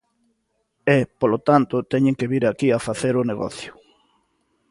[0.97, 3.71] E, polo tanto, teñen que vir aquí a facer o negocio.